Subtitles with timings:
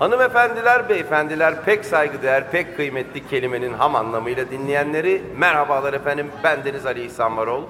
[0.00, 6.30] Hanımefendiler, beyefendiler, pek saygıdeğer, pek kıymetli kelimenin ham anlamıyla dinleyenleri merhabalar efendim.
[6.44, 7.62] Ben Deniz Ali İhsan Varol.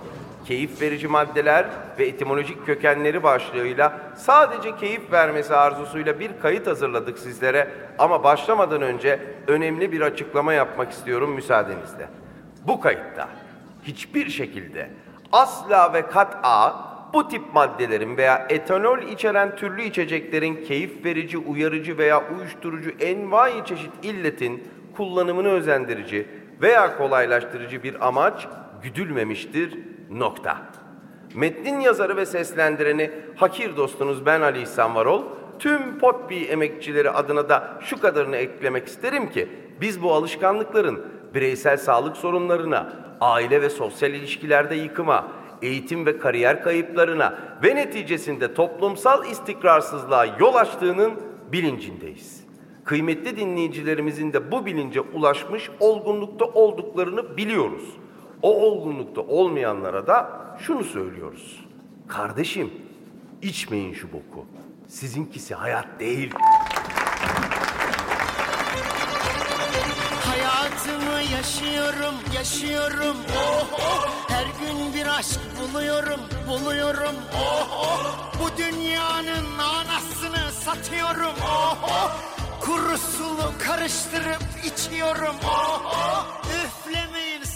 [0.45, 1.67] Keyif verici maddeler
[1.98, 7.69] ve etimolojik kökenleri başlığıyla sadece keyif vermesi arzusuyla bir kayıt hazırladık sizlere.
[7.98, 12.09] Ama başlamadan önce önemli bir açıklama yapmak istiyorum müsaadenizle.
[12.67, 13.28] Bu kayıtta
[13.83, 14.91] hiçbir şekilde
[15.33, 22.22] asla ve kat'a bu tip maddelerin veya etanol içeren türlü içeceklerin keyif verici, uyarıcı veya
[22.36, 24.64] uyuşturucu envai çeşit illetin
[24.97, 26.27] kullanımını özendirici
[26.62, 28.48] veya kolaylaştırıcı bir amaç
[28.83, 29.78] güdülmemiştir.
[30.11, 30.58] Nokta.
[31.34, 35.22] Metnin yazarı ve seslendireni hakir dostunuz ben Ali İhsan Varol,
[35.58, 39.48] tüm Potbi emekçileri adına da şu kadarını eklemek isterim ki
[39.81, 45.28] biz bu alışkanlıkların bireysel sağlık sorunlarına, aile ve sosyal ilişkilerde yıkıma,
[45.62, 51.12] eğitim ve kariyer kayıplarına ve neticesinde toplumsal istikrarsızlığa yol açtığının
[51.53, 52.44] bilincindeyiz.
[52.84, 57.84] Kıymetli dinleyicilerimizin de bu bilince ulaşmış olgunlukta olduklarını biliyoruz.
[58.43, 61.65] O olgunlukta olmayanlara da şunu söylüyoruz.
[62.09, 62.70] Kardeşim,
[63.43, 64.47] içmeyin şu boku.
[64.88, 66.34] Sizinkisi hayat değil.
[70.25, 73.16] Hayatımı yaşıyorum, yaşıyorum.
[73.37, 74.09] Oh, oh.
[75.20, 77.14] Aşk buluyorum, buluyorum.
[77.34, 78.32] Oh, oh.
[78.41, 81.34] Bu dünyanın anasını satıyorum.
[81.44, 82.12] Oh, oh.
[82.60, 85.36] Kuru sulu karıştırıp içiyorum.
[85.44, 86.40] Oh, oh.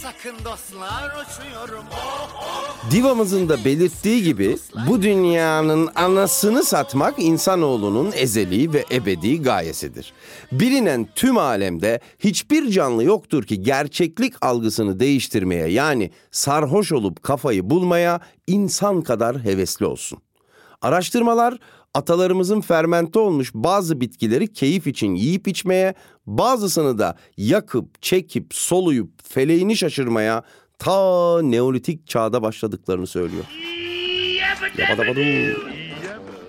[0.04, 1.84] Sakın dostlar, uçuyorum.
[1.92, 2.90] Oh, oh.
[2.90, 4.56] Divamızın da belirttiği gibi
[4.88, 10.12] bu dünyanın anasını satmak insanoğlunun ezeli ve ebedi gayesidir.
[10.52, 18.20] Bilinen tüm alemde hiçbir canlı yoktur ki gerçeklik algısını değiştirmeye yani sarhoş olup kafayı bulmaya
[18.46, 20.18] insan kadar hevesli olsun.
[20.82, 21.58] Araştırmalar
[21.94, 25.94] atalarımızın fermente olmuş bazı bitkileri keyif için yiyip içmeye,
[26.26, 30.42] bazısını da yakıp, çekip, soluyup feleğini şaşırmaya
[30.78, 33.44] ta Neolitik çağda başladıklarını söylüyor.
[34.78, 35.20] Yabadabadu.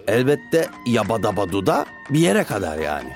[0.07, 3.09] Elbette yabadabadu da bir yere kadar yani.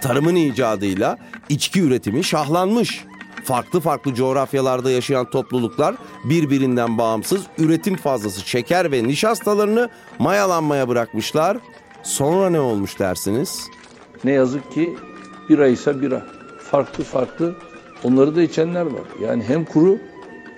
[0.00, 1.18] Tarımın icadıyla
[1.48, 3.04] içki üretimi şahlanmış.
[3.44, 5.94] Farklı farklı coğrafyalarda yaşayan topluluklar
[6.24, 9.88] birbirinden bağımsız üretim fazlası şeker ve nişastalarını
[10.18, 11.56] mayalanmaya bırakmışlar.
[12.02, 13.68] Sonra ne olmuş dersiniz?
[14.24, 14.96] Ne yazık ki
[15.48, 16.26] bira ise bira.
[16.70, 17.56] Farklı farklı
[18.04, 19.04] onları da içenler var.
[19.22, 19.98] Yani hem kuru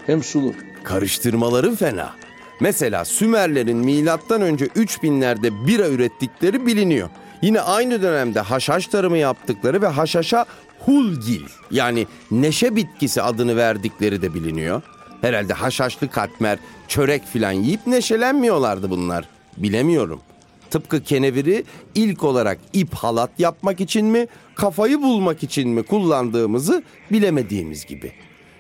[0.06, 0.52] hem sulu.
[0.84, 2.10] Karıştırmaları fena.
[2.60, 7.08] Mesela Sümerlerin milattan önce 3000'lerde bira ürettikleri biliniyor.
[7.42, 10.46] Yine aynı dönemde haşhaş tarımı yaptıkları ve haşhaşa
[10.86, 14.82] hulgil yani neşe bitkisi adını verdikleri de biliniyor.
[15.20, 16.58] Herhalde haşhaşlı katmer,
[16.88, 19.28] çörek filan yiyip neşelenmiyorlardı bunlar.
[19.56, 20.20] Bilemiyorum.
[20.70, 21.64] Tıpkı keneviri
[21.94, 26.82] ilk olarak ip halat yapmak için mi, kafayı bulmak için mi kullandığımızı
[27.12, 28.12] bilemediğimiz gibi.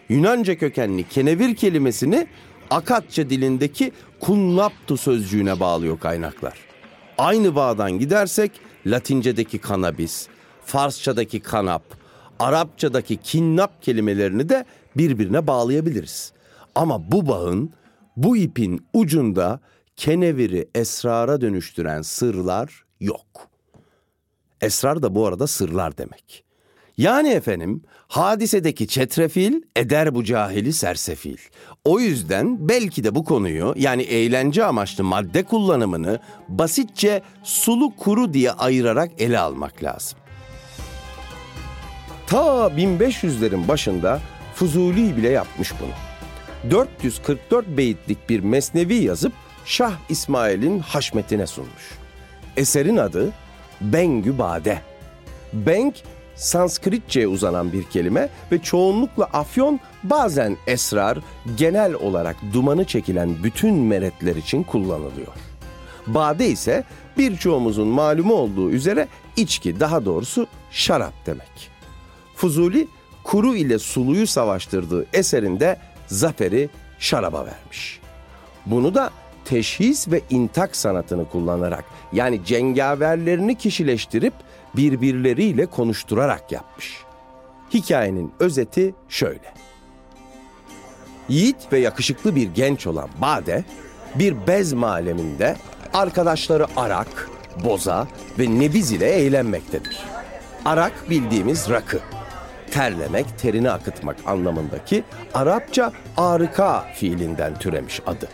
[0.08, 2.26] Yunanca kökenli kenevir kelimesini
[2.70, 6.58] Akatça dilindeki kunnaptu sözcüğüne bağlıyor kaynaklar.
[7.18, 8.52] Aynı bağdan gidersek
[8.86, 10.26] Latincedeki kanabis,
[10.64, 11.82] Farsçadaki kanap,
[12.38, 14.64] Arapçadaki kinnap kelimelerini de
[14.96, 16.32] birbirine bağlayabiliriz.
[16.74, 17.72] Ama bu bağın,
[18.16, 19.60] bu ipin ucunda
[19.96, 23.48] keneviri esrara dönüştüren sırlar yok.
[24.60, 26.44] Esrar da bu arada sırlar demek.
[26.98, 31.36] Yani efendim hadisedeki çetrefil eder bu cahili sersefil.
[31.84, 38.52] O yüzden belki de bu konuyu yani eğlence amaçlı madde kullanımını basitçe sulu kuru diye
[38.52, 40.18] ayırarak ele almak lazım.
[42.26, 44.20] Ta 1500'lerin başında
[44.54, 46.70] Fuzuli bile yapmış bunu.
[46.70, 49.32] 444 beyitlik bir mesnevi yazıp
[49.64, 51.98] Şah İsmail'in haşmetine sunmuş.
[52.56, 53.32] Eserin adı
[53.80, 54.80] Bengü Bade.
[55.52, 55.94] Beng,
[56.34, 61.18] Sanskritçe'ye uzanan bir kelime ve çoğunlukla afyon bazen esrar,
[61.56, 65.32] genel olarak dumanı çekilen bütün meretler için kullanılıyor.
[66.06, 66.84] Bade ise
[67.18, 71.75] birçoğumuzun malumu olduğu üzere içki, daha doğrusu şarap demek.
[72.36, 72.88] Fuzuli,
[73.24, 76.68] kuru ile suluyu savaştırdığı eserinde zaferi
[76.98, 78.00] şaraba vermiş.
[78.66, 79.10] Bunu da
[79.44, 84.34] teşhis ve intak sanatını kullanarak yani cengaverlerini kişileştirip
[84.76, 86.96] birbirleriyle konuşturarak yapmış.
[87.74, 89.54] Hikayenin özeti şöyle.
[91.28, 93.64] Yiğit ve yakışıklı bir genç olan Bade
[94.14, 95.56] bir bez maleminde
[95.94, 97.30] arkadaşları Arak,
[97.64, 98.08] Boza
[98.38, 99.98] ve Nebiz ile eğlenmektedir.
[100.64, 102.15] Arak bildiğimiz rakı.
[102.70, 105.04] Terlemek, terini akıtmak anlamındaki
[105.34, 108.28] Arapça arıka fiilinden türemiş adı.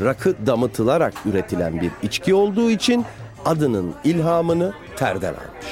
[0.00, 3.04] Rakı damıtılarak üretilen bir içki olduğu için
[3.44, 5.66] adının ilhamını terden almış.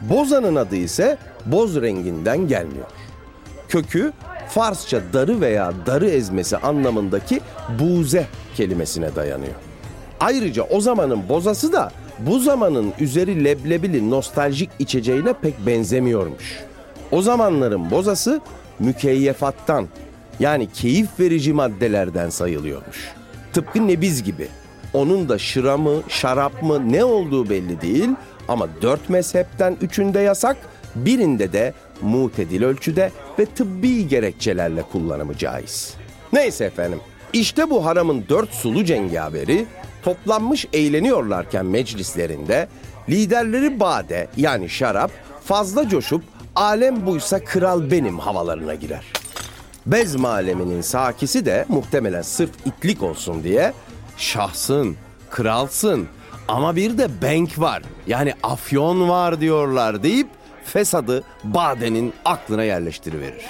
[0.00, 2.86] Boza'nın adı ise boz renginden gelmiyor.
[3.68, 4.12] Kökü
[4.48, 7.40] Farsça darı veya darı ezmesi anlamındaki
[7.78, 8.26] buze
[8.56, 9.54] kelimesine dayanıyor.
[10.20, 16.64] Ayrıca o zamanın bozası da bu zamanın üzeri leblebili nostaljik içeceğine pek benzemiyormuş.
[17.10, 18.40] O zamanların bozası
[18.78, 19.88] mükeyyefattan
[20.40, 23.12] yani keyif verici maddelerden sayılıyormuş.
[23.52, 24.48] Tıpkı nebiz gibi.
[24.92, 28.10] Onun da şıra mı, şarap mı ne olduğu belli değil
[28.48, 30.56] ama dört mezhepten üçünde yasak,
[30.94, 35.94] birinde de mutedil ölçüde ve tıbbi gerekçelerle kullanımı caiz.
[36.32, 37.00] Neyse efendim,
[37.32, 39.66] işte bu haramın dört sulu cengaveri
[40.04, 42.68] toplanmış eğleniyorlarken meclislerinde
[43.08, 45.10] liderleri bade yani şarap
[45.44, 46.22] fazla coşup
[46.56, 49.04] alem buysa kral benim havalarına girer.
[49.86, 53.72] Bezm aleminin sakisi de muhtemelen sırf itlik olsun diye
[54.16, 54.96] şahsın,
[55.30, 56.06] kralsın
[56.48, 60.28] ama bir de bank var yani afyon var diyorlar deyip
[60.64, 63.44] fesadı Bade'nin aklına yerleştiriverir.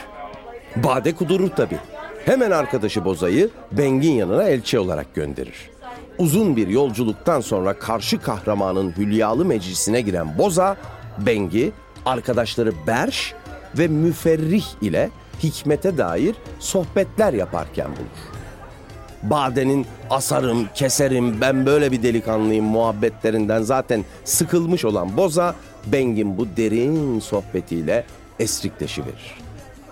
[0.77, 1.79] Bade kudurur tabi.
[2.25, 5.71] Hemen arkadaşı Boza'yı Beng'in yanına elçi olarak gönderir.
[6.19, 10.77] Uzun bir yolculuktan sonra karşı kahramanın hülyalı meclisine giren Boza,
[11.19, 11.73] Beng'i
[12.07, 13.35] arkadaşları Berş
[13.79, 15.11] ve Müferrih ile
[15.43, 18.45] hikmete dair sohbetler yaparken bulur.
[19.23, 25.55] Bade'nin asarım, keserim, ben böyle bir delikanlıyım muhabbetlerinden zaten sıkılmış olan Boza,
[25.87, 28.05] Beng'in bu derin sohbetiyle
[28.39, 29.39] esrikleşiverir.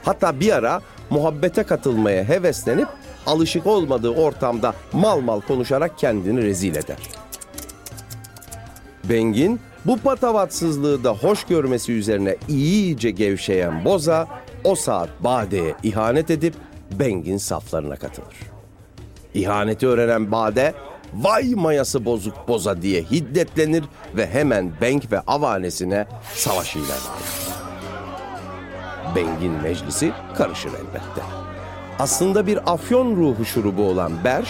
[0.03, 0.81] Hatta bir ara
[1.11, 2.89] muhabbete katılmaya heveslenip
[3.27, 6.99] alışık olmadığı ortamda mal mal konuşarak kendini rezil eder.
[9.05, 14.29] Beng'in bu patavatsızlığı da hoş görmesi üzerine iyice gevşeyen Boza
[14.65, 16.55] o saat Bade'ye ihanet edip
[16.93, 18.37] Beng'in saflarına katılır.
[19.35, 20.75] İhaneti öğrenen Bade
[21.15, 23.85] vay mayası bozuk boza diye hiddetlenir
[24.17, 27.53] ve hemen Beng ve avanesine savaş ilan eder.
[29.17, 31.23] Beng'in meclisi karışır elbette.
[31.99, 34.49] Aslında bir afyon ruhu şurubu olan Berş,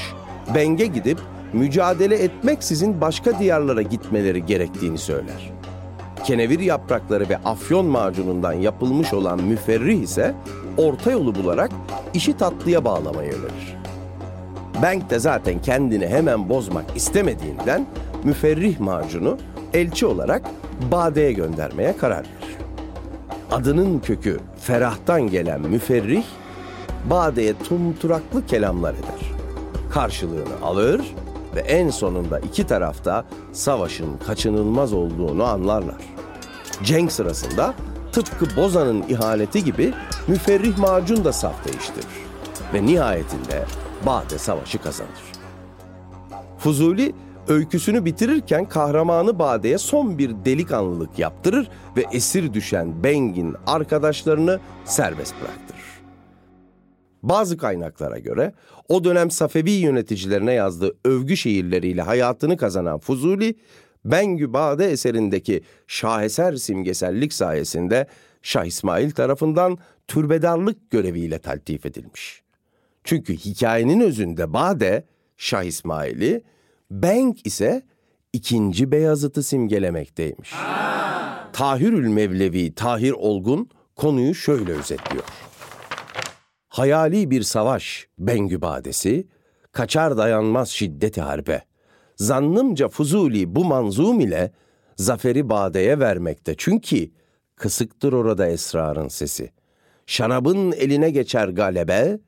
[0.55, 1.19] Beng'e gidip
[1.53, 5.53] mücadele etmeksizin başka diyarlara gitmeleri gerektiğini söyler.
[6.25, 10.35] Kenevir yaprakları ve afyon macunundan yapılmış olan müferrih ise
[10.77, 11.71] orta yolu bularak
[12.15, 13.77] işi tatlıya bağlamayı önerir.
[14.83, 17.87] Bank de zaten kendini hemen bozmak istemediğinden
[18.25, 19.39] müferrih macunu
[19.75, 20.43] elçi olarak
[20.93, 22.57] Bade'ye göndermeye karar verir.
[23.51, 26.25] Adının kökü ferahtan gelen müferrih,
[27.11, 29.33] Bade'ye tumturaklı kelamlar eder.
[29.91, 31.15] Karşılığını alır
[31.55, 35.97] ve en sonunda iki tarafta savaşın kaçınılmaz olduğunu anlarlar.
[36.83, 37.75] Cenk sırasında
[38.13, 39.95] tıpkı Boza'nın ihaneti gibi
[40.29, 42.07] müferrih macun da saf değiştirir.
[42.75, 43.65] Ve nihayetinde
[44.07, 45.23] Bade savaşı kazanır.
[46.59, 47.13] Fuzuli
[47.49, 55.82] öyküsünü bitirirken kahramanı Bade'ye son bir delikanlılık yaptırır ve esir düşen Beng'in arkadaşlarını serbest bıraktırır.
[57.23, 58.53] Bazı kaynaklara göre
[58.89, 63.55] o dönem Safevi yöneticilerine yazdığı övgü şiirleriyle hayatını kazanan Fuzuli,
[64.05, 68.07] Bengü Bade eserindeki şaheser simgesellik sayesinde
[68.43, 72.43] Şah İsmail tarafından türbedarlık göreviyle taltif edilmiş.
[73.05, 75.05] Çünkü hikayenin özünde Bade,
[75.37, 76.43] Şah İsmail'i,
[76.91, 77.83] Beng ise
[78.33, 80.53] ikinci Beyazıt'ı simgelemekteymiş.
[81.53, 85.25] Tahirül Mevlevi Tahir Olgun konuyu şöyle özetliyor.
[86.73, 89.27] Hayali bir savaş Bengü Badesi,
[89.73, 91.63] kaçar dayanmaz şiddeti harbe.
[92.17, 94.53] Zannımca Fuzuli bu manzum ile
[94.97, 97.11] zaferi Bade'ye vermekte çünkü
[97.57, 99.53] kısıktır orada esrarın sesi.
[100.07, 102.19] Şarabın eline geçer galebe,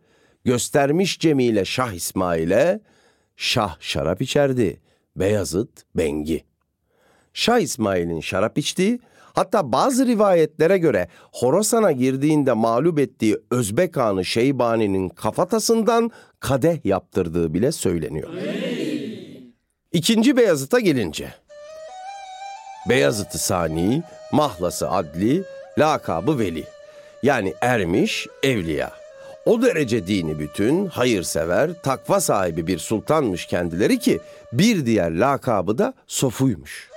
[0.45, 2.81] göstermiş Cemile Şah İsmail'e,
[3.37, 4.81] Şah şarap içerdi,
[5.17, 6.45] Beyazıt Bengi.
[7.33, 9.01] Şah İsmail'in şarap içtiği,
[9.35, 16.11] hatta bazı rivayetlere göre Horasan'a girdiğinde mağlup ettiği Özbek Hanı Şeybani'nin kafatasından
[16.41, 18.29] kadeh yaptırdığı bile söyleniyor.
[19.93, 21.35] İkinci Beyazıt'a gelince,
[22.89, 25.45] Beyazıt-ı Sani, Mahlası Adli,
[25.79, 26.65] lakabı Veli.
[27.23, 28.93] Yani ermiş, evliya.
[29.47, 34.21] O derece dini bütün, hayırsever, takva sahibi bir sultanmış kendileri ki
[34.53, 36.94] bir diğer lakabı da Sofu'ymuş.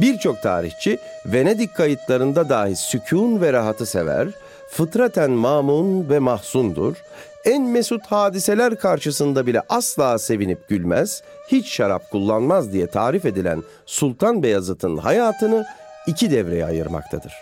[0.00, 4.28] Birçok tarihçi Venedik kayıtlarında dahi sükun ve rahatı sever,
[4.68, 6.96] fıtraten mamun ve mahsundur,
[7.44, 14.42] en mesut hadiseler karşısında bile asla sevinip gülmez, hiç şarap kullanmaz diye tarif edilen Sultan
[14.42, 15.66] Beyazıt'ın hayatını
[16.06, 17.32] iki devreye ayırmaktadır.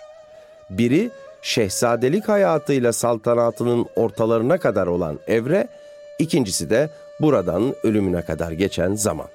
[0.71, 1.11] Biri
[1.43, 5.69] şehzadelik hayatıyla saltanatının ortalarına kadar olan evre,
[6.19, 6.91] ikincisi de
[7.21, 9.29] buradan ölümüne kadar geçen zaman.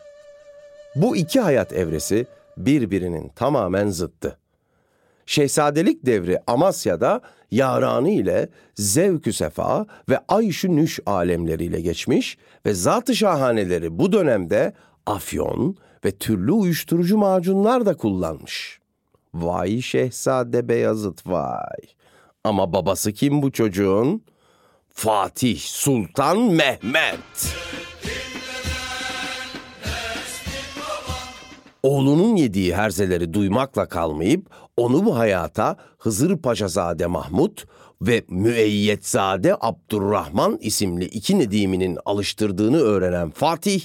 [0.96, 4.38] Bu iki hayat evresi birbirinin tamamen zıttı.
[5.26, 7.22] Şehzadelik devri Amasya'da
[7.52, 14.74] yaranı ile zevkü sefa ve ayşu nüş alemleriyle geçmiş ve zat-ı şahaneleri bu dönemde
[15.06, 18.80] afyon ve türlü uyuşturucu macunlar da kullanmış.
[19.34, 21.78] Vay Şehzade Beyazıt vay.
[22.44, 24.24] Ama babası kim bu çocuğun?
[24.90, 27.56] Fatih Sultan Mehmet.
[31.84, 37.66] Oğlunun yediği herzeleri duymakla kalmayıp onu bu hayata Hızır Paşazade Mahmut
[38.02, 43.82] ve Müeyyetzade Abdurrahman isimli iki nediminin alıştırdığını öğrenen Fatih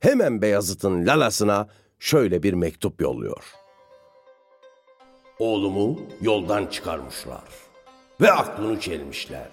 [0.00, 3.44] hemen Beyazıt'ın lalasına şöyle bir mektup yolluyor.
[5.38, 7.44] Oğlumu yoldan çıkarmışlar
[8.20, 9.48] ve aklını çelmişler.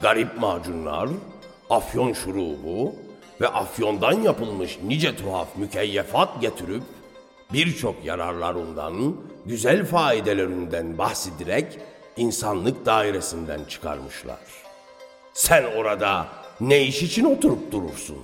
[0.00, 1.08] Garip macunlar,
[1.70, 2.94] afyon şurubu
[3.40, 6.82] ve afyondan yapılmış nice tuhaf mükeyyefat getirip
[7.52, 11.78] birçok yararlarından, güzel faydelerinden bahsederek
[12.16, 14.38] insanlık dairesinden çıkarmışlar.
[15.32, 16.26] Sen orada
[16.60, 18.18] ne iş için oturup durursun?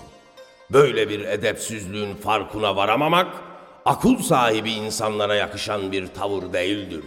[0.70, 3.34] Böyle bir edepsizliğin farkına varamamak,
[3.84, 7.04] akıl sahibi insanlara yakışan bir tavır değildir.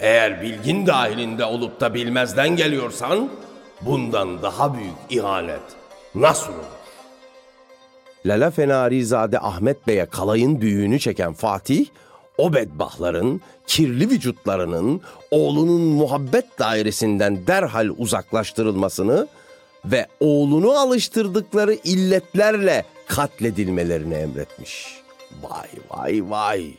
[0.00, 3.30] Eğer bilgin dahilinde olup da bilmezden geliyorsan,
[3.80, 5.62] bundan daha büyük ihanet
[6.14, 6.83] nasıl olur?
[8.26, 11.86] Lala Fenarizade Ahmet Bey'e kalayın büyüğünü çeken Fatih,
[12.38, 15.00] o bedbahların, kirli vücutlarının
[15.30, 19.26] oğlunun muhabbet dairesinden derhal uzaklaştırılmasını
[19.84, 25.00] ve oğlunu alıştırdıkları illetlerle katledilmelerini emretmiş.
[25.42, 26.70] Vay vay vay.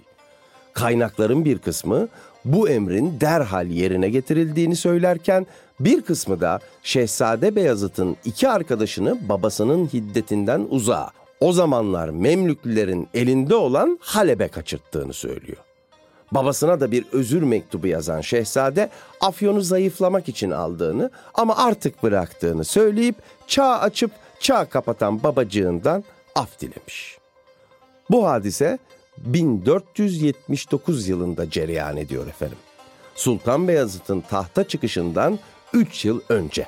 [0.74, 2.08] Kaynakların bir kısmı
[2.46, 5.48] bu emrin derhal yerine getirildiğini söylerken
[5.80, 14.00] bir kısmı da Şehzade Beyazıt'ın iki arkadaşını babasının hiddetinden uzağa, o zamanlar Memlüklülerin elinde olan
[14.01, 15.58] Halep'e kaçırttığını söylüyor.
[16.32, 18.89] Babasına da bir özür mektubu yazan şehzade
[19.22, 23.15] Afyon'u zayıflamak için aldığını ama artık bıraktığını söyleyip
[23.48, 26.04] çağ açıp çağ kapatan babacığından
[26.36, 27.18] af dilemiş.
[28.10, 28.80] Bu hadise
[29.18, 32.58] 1479 yılında cereyan ediyor efendim.
[33.15, 35.39] Sultan Beyazıt'ın tahta çıkışından
[35.74, 36.68] 3 yıl önce.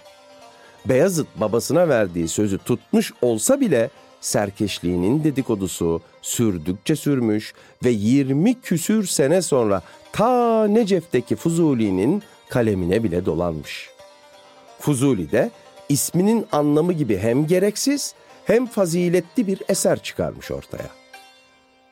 [0.86, 3.89] Beyazıt babasına verdiği sözü tutmuş olsa bile
[4.21, 9.81] serkeşliğinin dedikodusu sürdükçe sürmüş ve 20 küsür sene sonra
[10.13, 13.89] ta Necef'teki Fuzuli'nin kalemine bile dolanmış.
[14.79, 15.51] Fuzuli de
[15.89, 18.13] isminin anlamı gibi hem gereksiz
[18.45, 20.89] hem faziletli bir eser çıkarmış ortaya.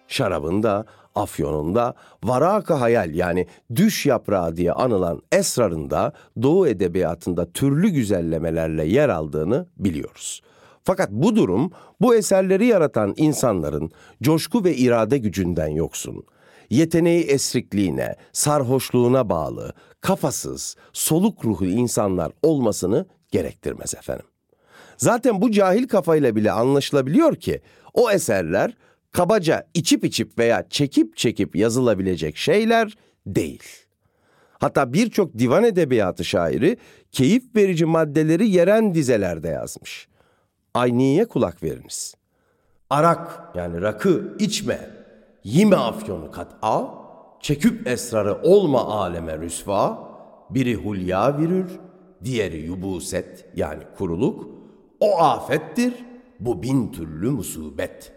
[0.08, 9.10] Şarabında, afyonunda, varaka hayal yani düş yaprağı diye anılan esrarında Doğu edebiyatında türlü güzellemelerle yer
[9.10, 10.42] aldığını biliyoruz.
[10.86, 13.92] Fakat bu durum bu eserleri yaratan insanların
[14.24, 16.24] coşku ve irade gücünden yoksun.
[16.70, 24.26] Yeteneği esrikliğine, sarhoşluğuna bağlı, kafasız, soluk ruhlu insanlar olmasını gerektirmez efendim.
[24.98, 27.62] Zaten bu cahil kafayla bile anlaşılabiliyor ki
[27.94, 28.78] o eserler
[29.12, 33.64] kabaca içip içip veya çekip çekip yazılabilecek şeyler değil.
[34.60, 36.78] Hatta birçok divan edebiyatı şairi
[37.12, 40.08] keyif verici maddeleri yeren dizelerde yazmış.
[40.76, 42.16] Ayniye kulak veriniz.
[42.90, 44.90] Arak yani rakı içme,
[45.44, 46.96] yime afyonu kat'a,
[47.40, 50.10] çeküp esrarı olma aleme rüsva,
[50.50, 51.72] biri hulya virür,
[52.24, 54.50] diğeri yubuset yani kuruluk,
[55.00, 55.94] o afettir,
[56.40, 58.12] bu bin türlü musibet.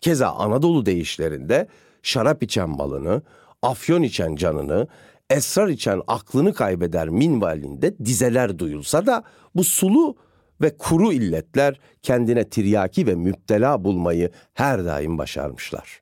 [0.00, 1.68] Keza Anadolu deyişlerinde
[2.02, 3.22] şarap içen malını,
[3.62, 4.88] afyon içen canını,
[5.30, 9.24] esrar içen aklını kaybeder minvalinde dizeler duyulsa da
[9.54, 10.16] bu sulu
[10.64, 16.00] ve kuru illetler kendine tiryaki ve müptela bulmayı her daim başarmışlar.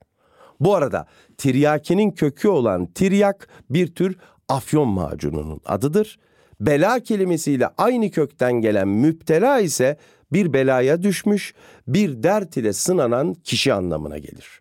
[0.60, 1.06] Bu arada
[1.38, 4.16] tiryakinin kökü olan tiryak bir tür
[4.48, 6.18] afyon macununun adıdır.
[6.60, 9.96] Bela kelimesiyle aynı kökten gelen müptela ise
[10.32, 11.54] bir belaya düşmüş,
[11.88, 14.60] bir dert ile sınanan kişi anlamına gelir.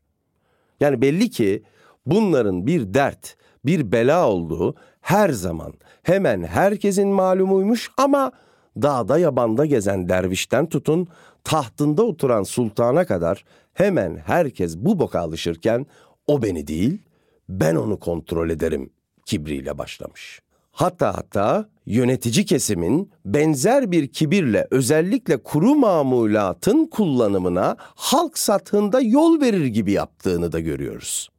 [0.79, 1.63] Yani belli ki
[2.05, 8.31] bunların bir dert, bir bela olduğu her zaman hemen herkesin malumuymuş ama
[8.77, 11.07] dağda yabanda gezen dervişten tutun
[11.43, 15.85] tahtında oturan sultana kadar hemen herkes bu boka alışırken
[16.27, 17.01] o beni değil
[17.49, 18.89] ben onu kontrol ederim
[19.25, 20.41] kibriyle başlamış.
[20.71, 29.65] Hatta hatta yönetici kesimin benzer bir kibirle özellikle kuru mamulatın kullanımına halk sathında yol verir
[29.65, 31.29] gibi yaptığını da görüyoruz.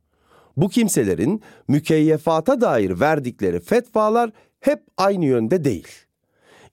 [0.56, 5.88] Bu kimselerin mükeyyefata dair verdikleri fetvalar hep aynı yönde değil.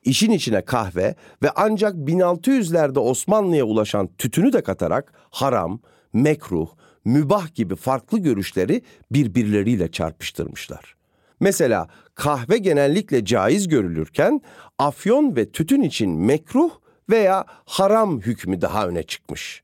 [0.04, 5.80] İşin içine kahve ve ancak 1600'lerde Osmanlı'ya ulaşan tütünü de katarak haram,
[6.14, 6.68] mekruh,
[7.06, 10.96] mübah gibi farklı görüşleri birbirleriyle çarpıştırmışlar.
[11.40, 14.42] Mesela kahve genellikle caiz görülürken
[14.78, 16.72] afyon ve tütün için mekruh
[17.10, 19.64] veya haram hükmü daha öne çıkmış.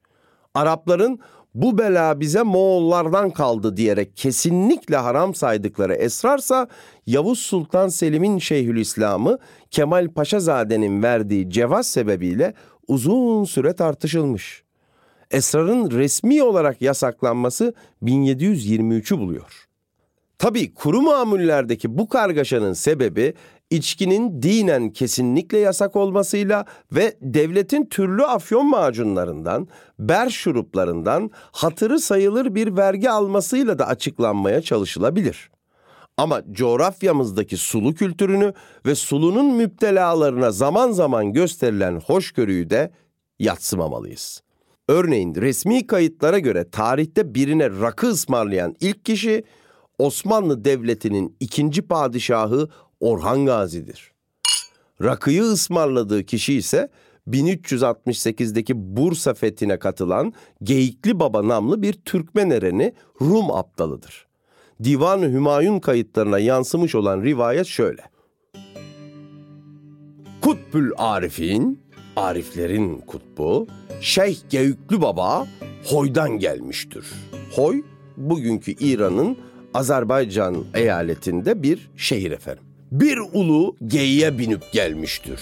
[0.54, 1.20] Arapların
[1.56, 6.68] bu bela bize Moğollardan kaldı diyerek kesinlikle haram saydıkları esrarsa
[7.06, 9.38] Yavuz Sultan Selim'in Şeyhülislam'ı
[9.72, 12.54] Kemal Paşazade'nin verdiği cevaz sebebiyle
[12.88, 14.64] uzun süre tartışılmış.
[15.32, 19.66] Esrarın resmi olarak yasaklanması 1723'ü buluyor.
[20.38, 23.34] Tabi kuru mamullerdeki bu kargaşanın sebebi
[23.70, 29.68] içkinin dinen kesinlikle yasak olmasıyla ve devletin türlü afyon macunlarından,
[30.00, 35.50] ber şuruplarından hatırı sayılır bir vergi almasıyla da açıklanmaya çalışılabilir.
[36.18, 38.54] Ama coğrafyamızdaki sulu kültürünü
[38.86, 42.92] ve sulunun müptelalarına zaman zaman gösterilen hoşgörüyü de
[43.40, 44.42] yatsımamalıyız.
[44.90, 49.44] Örneğin resmi kayıtlara göre tarihte birine rakı ısmarlayan ilk kişi
[50.00, 54.12] Osmanlı Devleti'nin ikinci padişahı Orhan Gazi'dir.
[55.02, 56.90] Rakıyı ısmarladığı kişi ise
[57.28, 64.28] 1368'deki Bursa fethine katılan Geyikli Baba namlı bir Türkmen ereni Rum aptalıdır.
[64.84, 68.02] Divan-ı Hümayun kayıtlarına yansımış olan rivayet şöyle.
[70.42, 71.80] Kutbül Arif'in,
[72.16, 73.68] Ariflerin kutbu,
[74.02, 75.48] Şeyh Geyüklü Baba
[75.86, 77.06] Hoy'dan gelmiştir.
[77.52, 77.84] Hoy,
[78.18, 79.38] bugünkü İran'ın
[79.74, 82.65] Azerbaycan eyaletinde bir şehir efendim.
[82.96, 85.40] Bir ulu geyiğe binip gelmiştir.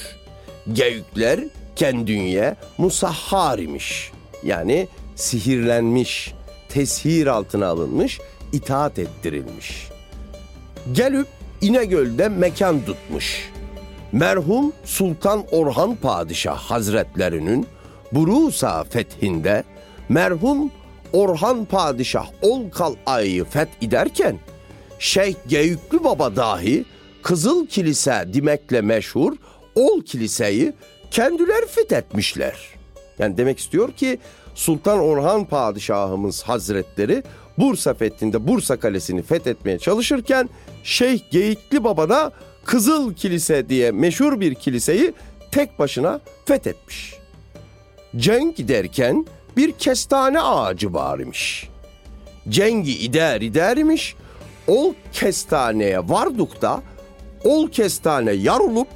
[0.74, 1.40] Geyükler
[1.76, 4.12] kendünye musahhar imiş.
[4.44, 6.34] Yani sihirlenmiş,
[6.70, 8.20] teshir altına alınmış,
[8.54, 9.88] itaat ettirilmiş.
[10.92, 11.28] Gelip
[11.62, 13.52] İnegöl'de mekan tutmuş.
[14.12, 17.68] Merhum Sultan Orhan Padişah Hazretlerinin
[18.12, 19.64] Burusa fethinde
[20.10, 20.72] merhum
[21.14, 24.40] Orhan Padişah ol kal ayı feth ederken
[25.00, 26.86] Şeyh Geyüklü Baba dahi
[27.24, 29.34] Kızıl Kilise demekle meşhur
[29.76, 30.74] Ol Kiliseyi
[31.12, 32.56] kendiler fethetmişler.
[33.20, 34.20] Yani demek istiyor ki
[34.56, 37.24] Sultan Orhan Padişahımız Hazretleri
[37.58, 40.50] Bursa fethinde Bursa Kalesi'ni fethetmeye çalışırken
[40.84, 42.32] Şeyh Geyikli Baba da
[42.66, 45.14] Kızıl Kilise diye meşhur bir kiliseyi
[45.52, 47.14] tek başına fethetmiş.
[48.18, 49.26] Cenk derken
[49.58, 50.88] bir kestane ağacı
[51.22, 51.70] imiş.
[52.50, 54.16] Cengi ider idermiş.
[54.68, 56.82] Ol kestaneye vardukta
[57.44, 58.88] ol kestane yarılıp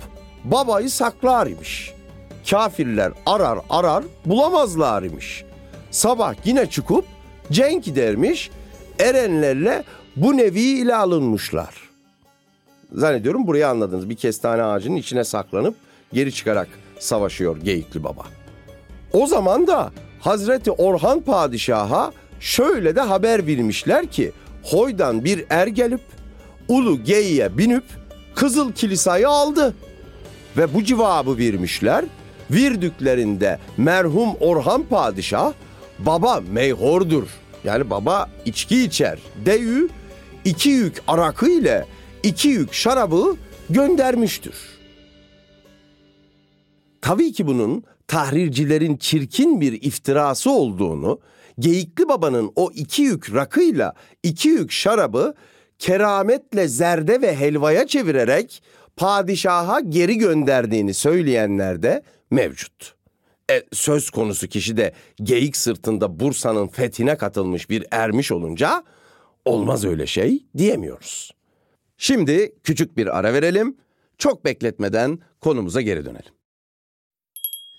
[0.43, 1.93] babayı saklar imiş.
[2.49, 5.43] Kafirler arar arar bulamazlar imiş.
[5.91, 7.05] Sabah yine çıkıp
[7.51, 8.51] cenk gidermiş.
[8.99, 9.83] Erenlerle
[10.15, 11.75] bu nevi ile alınmışlar.
[12.91, 14.09] Zannediyorum burayı anladınız.
[14.09, 15.75] Bir kestane ağacının içine saklanıp
[16.13, 16.67] geri çıkarak
[16.99, 18.23] savaşıyor Geyikli Baba.
[19.13, 24.31] O zaman da Hazreti Orhan Padişah'a şöyle de haber vermişler ki
[24.63, 26.01] Hoy'dan bir er gelip
[26.67, 27.83] Ulu Geyi'ye binip
[28.37, 29.75] Kızıl Kilisa'yı aldı.
[30.57, 32.05] Ve bu cevabı vermişler.
[32.51, 35.53] Virdüklerinde merhum Orhan Padişah
[35.99, 37.27] baba meyhordur.
[37.63, 39.19] Yani baba içki içer.
[39.45, 39.89] Deyü
[40.45, 41.85] iki yük arakı ile
[42.23, 43.35] iki yük şarabı
[43.69, 44.55] göndermiştir.
[47.01, 51.19] Tabii ki bunun tahrircilerin çirkin bir iftirası olduğunu,
[51.59, 55.33] Geyikli Baba'nın o iki yük rakıyla iki yük şarabı
[55.79, 58.63] kerametle zerde ve helvaya çevirerek
[58.97, 62.95] padişaha geri gönderdiğini söyleyenler de mevcut.
[63.51, 68.83] E, söz konusu kişi de geyik sırtında Bursa'nın fethine katılmış bir ermiş olunca
[69.45, 71.31] olmaz öyle şey diyemiyoruz.
[71.97, 73.77] Şimdi küçük bir ara verelim.
[74.17, 76.33] Çok bekletmeden konumuza geri dönelim.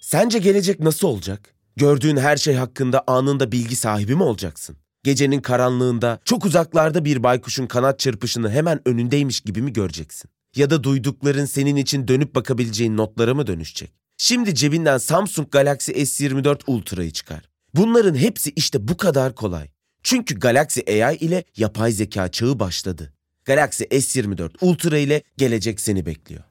[0.01, 1.55] Sence gelecek nasıl olacak?
[1.77, 4.77] Gördüğün her şey hakkında anında bilgi sahibi mi olacaksın?
[5.09, 10.31] Gecenin karanlığında çok uzaklarda bir baykuşun kanat çırpışını hemen önündeymiş gibi mi göreceksin?
[10.57, 13.93] Ya da duydukların senin için dönüp bakabileceğin notlara mı dönüşecek?
[14.19, 17.49] Şimdi cebinden Samsung Galaxy S24 Ultra'yı çıkar.
[17.75, 19.69] Bunların hepsi işte bu kadar kolay.
[20.03, 23.13] Çünkü Galaxy AI ile yapay zeka çağı başladı.
[23.45, 26.43] Galaxy S24 Ultra ile gelecek seni bekliyor.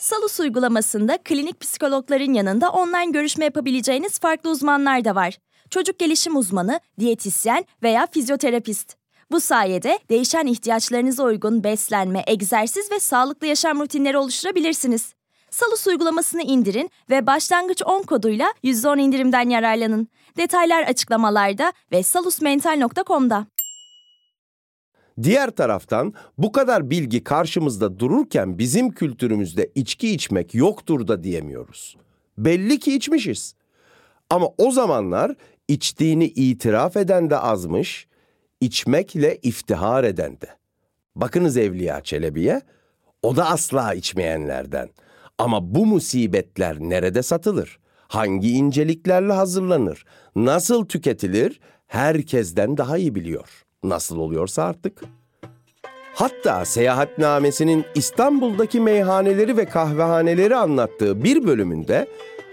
[0.00, 5.38] Salus uygulamasında klinik psikologların yanında online görüşme yapabileceğiniz farklı uzmanlar da var.
[5.72, 8.96] Çocuk gelişim uzmanı, diyetisyen veya fizyoterapist.
[9.30, 15.14] Bu sayede değişen ihtiyaçlarınıza uygun beslenme, egzersiz ve sağlıklı yaşam rutinleri oluşturabilirsiniz.
[15.50, 20.08] Salus uygulamasını indirin ve başlangıç 10 koduyla %10 indirimden yararlanın.
[20.36, 23.46] Detaylar açıklamalarda ve salusmental.com'da.
[25.22, 31.96] Diğer taraftan bu kadar bilgi karşımızda dururken bizim kültürümüzde içki içmek yoktur da diyemiyoruz.
[32.38, 33.54] Belli ki içmişiz.
[34.32, 35.34] Ama o zamanlar
[35.72, 38.06] içtiğini itiraf eden de azmış,
[38.60, 40.46] içmekle iftihar eden de.
[41.16, 42.60] Bakınız Evliya Çelebi'ye,
[43.22, 44.88] o da asla içmeyenlerden.
[45.38, 47.78] Ama bu musibetler nerede satılır?
[48.08, 50.04] Hangi inceliklerle hazırlanır?
[50.36, 51.60] Nasıl tüketilir?
[51.86, 53.64] Herkesten daha iyi biliyor.
[53.82, 55.02] Nasıl oluyorsa artık.
[56.14, 62.06] Hatta seyahatnamesinin İstanbul'daki meyhaneleri ve kahvehaneleri anlattığı bir bölümünde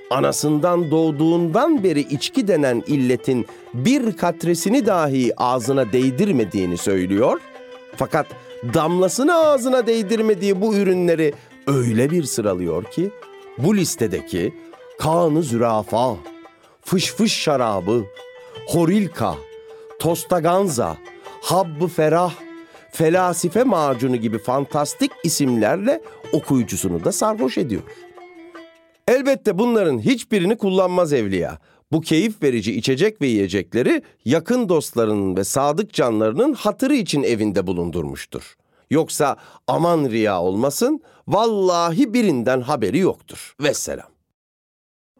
[0.09, 7.41] anasından doğduğundan beri içki denen illetin bir katresini dahi ağzına değdirmediğini söylüyor.
[7.95, 8.27] Fakat
[8.73, 11.33] damlasını ağzına değdirmediği bu ürünleri
[11.67, 13.11] öyle bir sıralıyor ki
[13.57, 14.53] bu listedeki
[14.99, 16.15] kanı zürafa,
[16.81, 18.03] fış fış şarabı,
[18.67, 19.35] horilka,
[19.99, 20.97] tostaganza,
[21.41, 22.33] habbı ferah,
[22.91, 26.01] felasife macunu gibi fantastik isimlerle
[26.33, 27.81] okuyucusunu da sarhoş ediyor.
[29.09, 31.57] Elbette bunların hiçbirini kullanmaz evliya.
[31.91, 38.55] Bu keyif verici içecek ve yiyecekleri yakın dostlarının ve sadık canlarının hatırı için evinde bulundurmuştur.
[38.89, 43.55] Yoksa aman riya olmasın, vallahi birinden haberi yoktur.
[43.61, 44.09] Vesselam.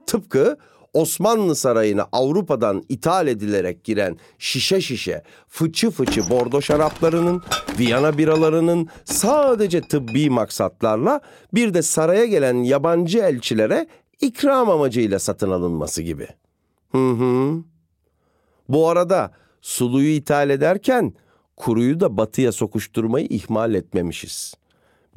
[0.06, 0.58] Tıpkı
[0.94, 7.44] Osmanlı Sarayı'na Avrupa'dan ithal edilerek giren şişe şişe, fıçı fıçı bordo şaraplarının,
[7.80, 11.22] Viyana biralarının sadece tıbbi maksatlarla
[11.54, 13.88] bir de saraya gelen yabancı elçilere
[14.22, 16.28] ikram amacıyla satın alınması gibi.
[16.92, 17.64] Hı hı.
[18.70, 21.14] Bu arada suluyu ithal ederken
[21.58, 24.54] kuruyu da batıya sokuşturmayı ihmal etmemişiz.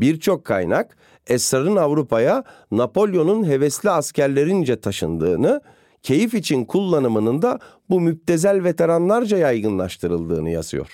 [0.00, 5.60] Birçok kaynak esrarın Avrupa'ya Napolyon'un hevesli askerlerince taşındığını,
[6.02, 7.58] keyif için kullanımının da
[7.90, 10.88] bu müptezel veteranlarca yaygınlaştırıldığını yazıyor.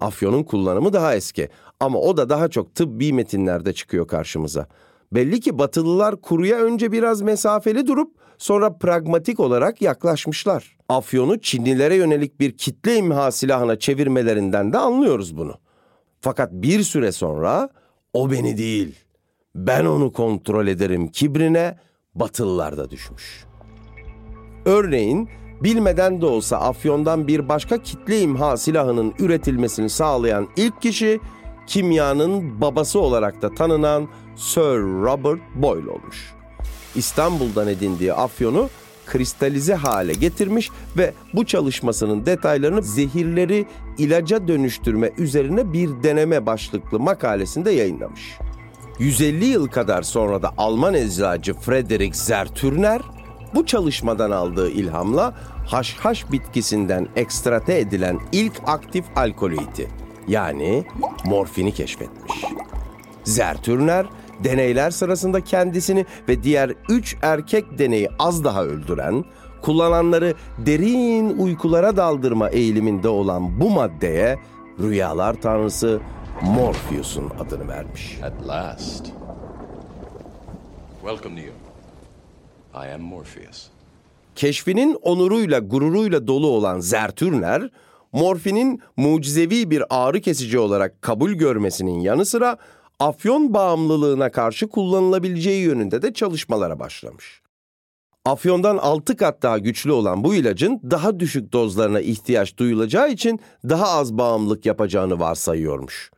[0.00, 1.48] Afyonun kullanımı daha eski
[1.80, 4.66] ama o da daha çok tıbbi metinlerde çıkıyor karşımıza.
[5.12, 10.76] Belli ki Batılılar kuruya önce biraz mesafeli durup sonra pragmatik olarak yaklaşmışlar.
[10.88, 15.54] Afyonu Çinlilere yönelik bir kitle imha silahına çevirmelerinden de anlıyoruz bunu.
[16.20, 17.68] Fakat bir süre sonra
[18.12, 19.03] o beni değil,
[19.54, 21.76] ben onu kontrol ederim kibrine
[22.14, 23.44] Batılılar da düşmüş.
[24.64, 25.28] Örneğin
[25.60, 31.20] bilmeden de olsa Afyon'dan bir başka kitle imha silahının üretilmesini sağlayan ilk kişi
[31.66, 36.34] kimyanın babası olarak da tanınan Sir Robert Boyle olmuş.
[36.94, 38.68] İstanbul'dan edindiği afyonu
[39.06, 43.66] kristalize hale getirmiş ve bu çalışmasının detaylarını zehirleri
[43.98, 48.38] ilaca dönüştürme üzerine bir deneme başlıklı makalesinde yayınlamış.
[48.98, 53.00] 150 yıl kadar sonra da Alman eczacı Frederick Zertürner
[53.54, 55.34] bu çalışmadan aldığı ilhamla
[55.66, 59.88] haşhaş bitkisinden ekstrate edilen ilk aktif alkoloidi
[60.28, 60.84] yani
[61.24, 62.44] morfini keşfetmiş.
[63.24, 64.06] Zertürner
[64.44, 69.24] deneyler sırasında kendisini ve diğer üç erkek deneyi az daha öldüren,
[69.62, 74.38] kullananları derin uykulara daldırma eğiliminde olan bu maddeye
[74.80, 76.00] rüyalar tanrısı
[76.42, 78.18] Morpheus'un adını vermiş.
[78.22, 79.06] At last.
[81.00, 81.52] Welcome you.
[82.74, 83.66] I am Morpheus.
[84.34, 87.70] Keşfinin onuruyla gururuyla dolu olan Zertürner,
[88.12, 92.56] morfinin mucizevi bir ağrı kesici olarak kabul görmesinin yanı sıra
[92.98, 97.42] afyon bağımlılığına karşı kullanılabileceği yönünde de çalışmalara başlamış.
[98.24, 103.88] Afyondan 6 kat daha güçlü olan bu ilacın daha düşük dozlarına ihtiyaç duyulacağı için daha
[103.88, 106.13] az bağımlılık yapacağını varsayıyormuş.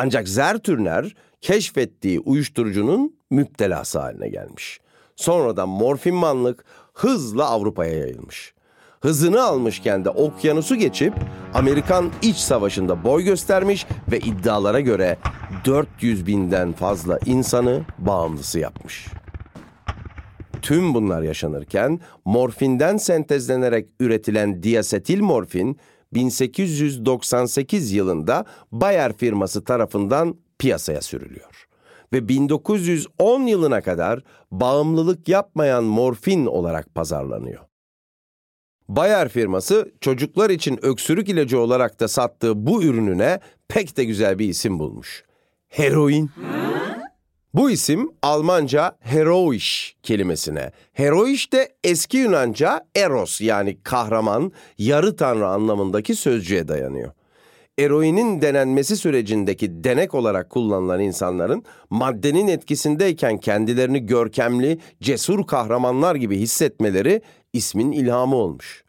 [0.00, 4.80] Ancak Zertürner keşfettiği uyuşturucunun müptelası haline gelmiş.
[5.16, 8.54] Sonradan morfinmanlık hızla Avrupa'ya yayılmış.
[9.00, 11.14] Hızını almışken de okyanusu geçip
[11.54, 15.18] Amerikan İç Savaşı'nda boy göstermiş ve iddialara göre
[15.64, 19.06] 400 binden fazla insanı bağımlısı yapmış.
[20.62, 25.78] Tüm bunlar yaşanırken morfinden sentezlenerek üretilen diasetil morfin
[26.14, 31.68] 1898 yılında Bayer firması tarafından piyasaya sürülüyor.
[32.12, 37.68] Ve 1910 yılına kadar bağımlılık yapmayan morfin olarak pazarlanıyor.
[38.88, 44.48] Bayer firması çocuklar için öksürük ilacı olarak da sattığı bu ürününe pek de güzel bir
[44.48, 45.24] isim bulmuş.
[45.68, 46.30] Heroin.
[47.54, 56.14] Bu isim Almanca heroiş kelimesine, heroiş de eski Yunanca eros yani kahraman, yarı tanrı anlamındaki
[56.14, 57.12] sözcüğe dayanıyor.
[57.78, 67.22] Eroinin denenmesi sürecindeki denek olarak kullanılan insanların maddenin etkisindeyken kendilerini görkemli, cesur kahramanlar gibi hissetmeleri
[67.52, 68.84] ismin ilhamı olmuş.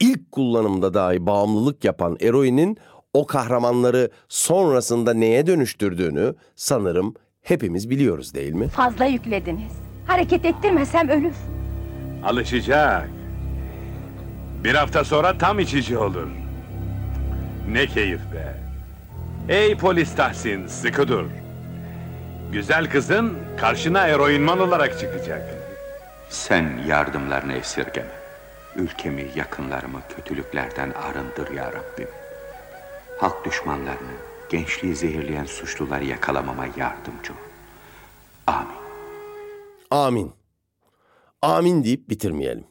[0.00, 2.78] İlk kullanımda dahi bağımlılık yapan eroinin
[3.14, 7.14] o kahramanları sonrasında neye dönüştürdüğünü sanırım
[7.50, 8.68] hepimiz biliyoruz değil mi?
[8.68, 9.72] Fazla yüklediniz.
[10.06, 11.34] Hareket ettirmesem ölür.
[12.24, 13.08] Alışacak.
[14.64, 16.28] Bir hafta sonra tam içici olur.
[17.70, 18.54] Ne keyif be.
[19.48, 21.24] Ey polis Tahsin, sıkı dur.
[22.52, 25.42] Güzel kızın karşına eroinman olarak çıkacak.
[26.30, 28.18] Sen yardımlarını esirgeme.
[28.76, 32.08] Ülkemi, yakınlarımı kötülüklerden arındır ya Rabbim.
[33.20, 34.16] Halk düşmanlarını,
[34.50, 37.36] gençliği zehirleyen suçluları yakalamama yardımcı ol.
[38.46, 38.78] Amin.
[39.90, 40.32] Amin.
[41.42, 42.64] Amin deyip bitirmeyelim.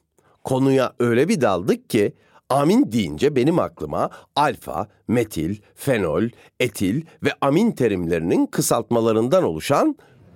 [0.43, 2.13] Konuya öyle bir daldık ki
[2.49, 6.23] amin deyince benim aklıma alfa, metil, fenol,
[6.59, 9.95] etil ve amin terimlerinin kısaltmalarından oluşan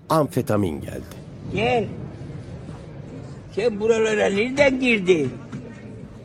[0.10, 1.16] amfetamin geldi.
[1.56, 1.88] Gel.
[3.56, 5.32] Sen buralara nereden girdin?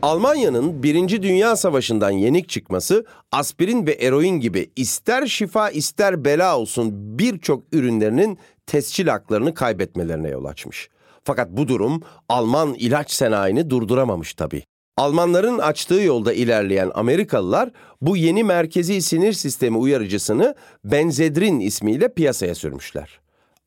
[0.02, 7.18] Almanya'nın Birinci Dünya Savaşı'ndan yenik çıkması aspirin ve eroin gibi ister şifa ister bela olsun
[7.18, 10.88] birçok ürünlerinin tescil haklarını kaybetmelerine yol açmış.
[11.24, 14.62] Fakat bu durum Alman ilaç sanayini durduramamış tabii.
[14.96, 20.54] Almanların açtığı yolda ilerleyen Amerikalılar bu yeni merkezi sinir sistemi uyarıcısını
[20.84, 23.20] benzedrin ismiyle piyasaya sürmüşler.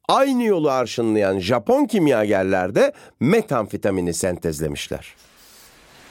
[0.07, 5.15] Aynı yolu arşınlayan Japon kimyagerler de metamfetamini sentezlemişler.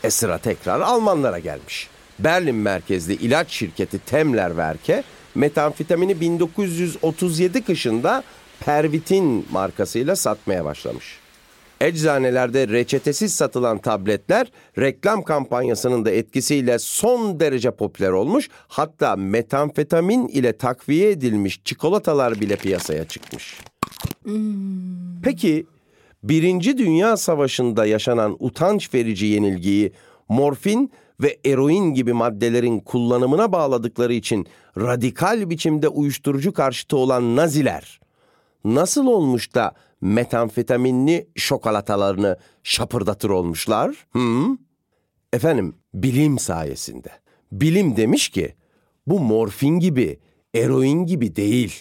[0.05, 1.89] E sıra tekrar Almanlara gelmiş.
[2.19, 5.03] Berlin merkezli ilaç şirketi Temlerwerke
[5.35, 8.23] metamfetamini 1937 kışında
[8.61, 11.19] Pervitin markasıyla satmaya başlamış.
[11.81, 18.49] Eczanelerde reçetesiz satılan tabletler reklam kampanyasının da etkisiyle son derece popüler olmuş.
[18.69, 23.61] Hatta metamfetamin ile takviye edilmiş çikolatalar bile piyasaya çıkmış.
[25.23, 25.67] Peki
[26.23, 29.93] Birinci Dünya Savaşı'nda yaşanan utanç verici yenilgiyi
[30.29, 34.47] morfin ve eroin gibi maddelerin kullanımına bağladıkları için
[34.79, 38.01] radikal biçimde uyuşturucu karşıtı olan Naziler
[38.65, 44.07] nasıl olmuş da metamfetaminli şokolatalarını şapırdatır olmuşlar?
[44.13, 44.59] Hı?
[45.33, 47.11] Efendim, bilim sayesinde.
[47.53, 48.55] Bilim demiş ki
[49.07, 50.19] bu morfin gibi,
[50.55, 51.75] eroin gibi değil.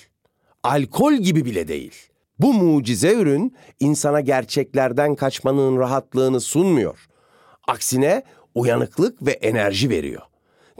[0.63, 1.93] Alkol gibi bile değil.
[2.39, 7.07] Bu mucize ürün insana gerçeklerden kaçmanın rahatlığını sunmuyor.
[7.67, 8.23] Aksine
[8.55, 10.21] uyanıklık ve enerji veriyor.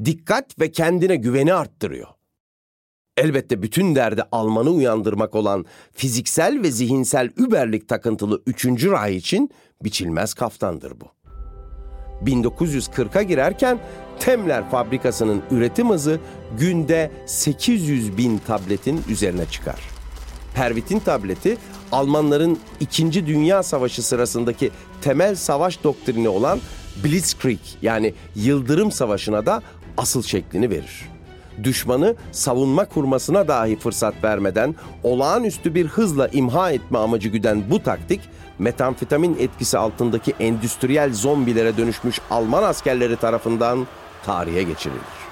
[0.06, 2.08] Dikkat ve kendine güveni arttırıyor.
[3.18, 9.50] Elbette bütün derdi Alman'ı uyandırmak olan fiziksel ve zihinsel überlik takıntılı üçüncü ray için
[9.84, 11.06] biçilmez kaftandır bu.
[12.26, 13.80] 1940'a girerken
[14.20, 16.20] Temler fabrikasının üretim hızı
[16.60, 19.97] günde 800 bin tabletin üzerine çıkar.
[20.58, 21.58] Pervitin tableti
[21.92, 23.28] Almanların 2.
[23.28, 26.60] Dünya Savaşı sırasındaki temel savaş doktrini olan
[27.04, 29.62] Blitzkrieg yani Yıldırım Savaşı'na da
[29.98, 31.10] asıl şeklini verir.
[31.64, 38.22] Düşmanı savunma kurmasına dahi fırsat vermeden olağanüstü bir hızla imha etme amacı güden bu taktik
[38.60, 43.88] metamfetamin etkisi altındaki endüstriyel zombilere dönüşmüş Alman askerleri tarafından
[44.26, 45.28] tarihe geçirilir.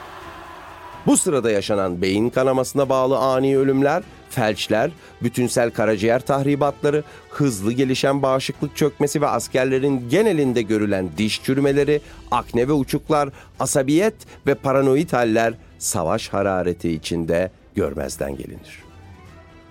[1.06, 4.04] Bu sırada yaşanan beyin kanamasına bağlı ani ölümler,
[4.36, 4.92] felçler,
[5.24, 12.72] bütünsel karaciğer tahribatları, hızlı gelişen bağışıklık çökmesi ve askerlerin genelinde görülen diş çürümeleri, akne ve
[12.72, 14.16] uçuklar, asabiyet
[14.48, 18.84] ve paranoid haller savaş harareti içinde görmezden gelinir.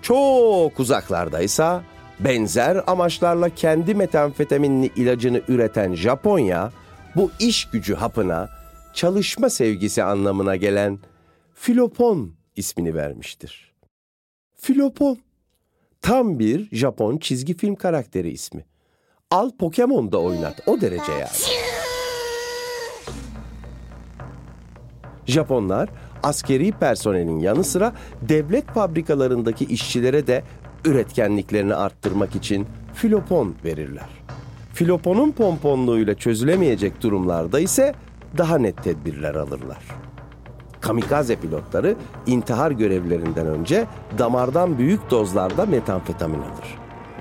[0.01, 1.83] Çok uzaklardaysa
[2.19, 6.71] benzer amaçlarla kendi metamfetaminli ilacını üreten Japonya
[7.15, 8.49] bu iş gücü hapına
[8.93, 10.99] çalışma sevgisi anlamına gelen
[11.53, 13.74] Filopon ismini vermiştir.
[14.57, 15.17] Filopon.
[16.01, 18.65] Tam bir Japon çizgi film karakteri ismi.
[19.31, 20.61] Al Pokemon'da oynat.
[20.67, 21.29] O derece yani.
[25.25, 25.89] Japonlar
[26.23, 30.43] askeri personelin yanı sıra devlet fabrikalarındaki işçilere de
[30.85, 34.09] üretkenliklerini arttırmak için filopon verirler.
[34.73, 37.93] Filoponun pomponluğuyla çözülemeyecek durumlarda ise
[38.37, 40.04] daha net tedbirler alırlar.
[40.85, 41.95] Kamikaze pilotları
[42.27, 43.85] intihar görevlerinden önce
[44.17, 46.77] damardan büyük dozlarda metamfetamin alır.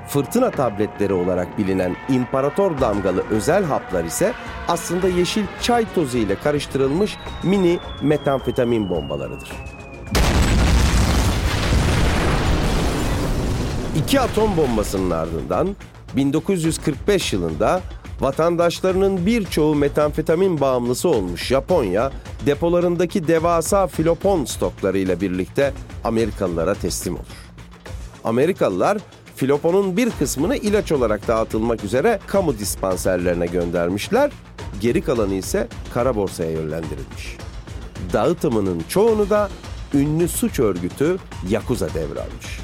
[0.08, 4.32] Fırtına tabletleri olarak bilinen imparator damgalı özel haplar ise
[4.68, 9.52] aslında yeşil çay tozu ile karıştırılmış mini metamfetamin bombalarıdır.
[13.96, 15.76] İki atom bombasının ardından
[16.16, 17.80] 1945 yılında
[18.20, 22.12] vatandaşlarının birçoğu metamfetamin bağımlısı olmuş Japonya,
[22.46, 25.72] depolarındaki devasa filopon stoklarıyla birlikte
[26.04, 27.24] Amerikalılara teslim olur.
[28.24, 28.98] Amerikalılar
[29.36, 34.30] filoponun bir kısmını ilaç olarak dağıtılmak üzere kamu dispanserlerine göndermişler,
[34.80, 37.36] geri kalanı ise kara borsaya yönlendirilmiş.
[38.12, 39.48] Dağıtımının çoğunu da
[39.94, 41.16] ünlü suç örgütü
[41.48, 42.60] Yakuza devralmış.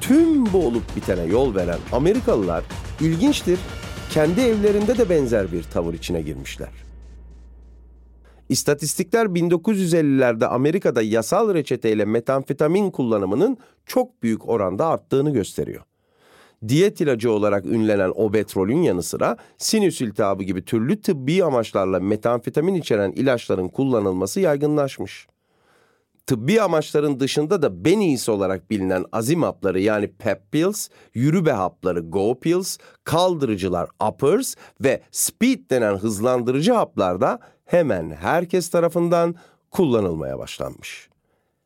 [0.00, 2.64] Tüm bu olup bitene yol veren Amerikalılar
[3.00, 3.58] ilginçtir,
[4.14, 6.68] kendi evlerinde de benzer bir tavır içine girmişler.
[8.48, 15.82] İstatistikler 1950'lerde Amerika'da yasal reçeteyle metamfetamin kullanımının çok büyük oranda arttığını gösteriyor.
[16.68, 23.12] Diyet ilacı olarak ünlenen obetrolün yanı sıra sinüs iltihabı gibi türlü tıbbi amaçlarla metamfetamin içeren
[23.12, 25.26] ilaçların kullanılması yaygınlaşmış.
[26.26, 32.40] Tıbbi amaçların dışında da Beniis olarak bilinen azim hapları yani pep pills, yürübe hapları go
[32.40, 39.34] pills, kaldırıcılar uppers ve speed denen hızlandırıcı haplar da hemen herkes tarafından
[39.70, 41.08] kullanılmaya başlanmış.